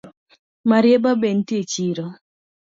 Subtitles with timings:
[0.69, 2.05] Marieba be nitie echiro?